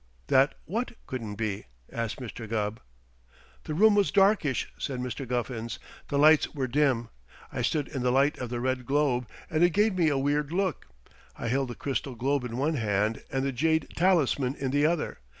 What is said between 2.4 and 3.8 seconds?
Gubb. "The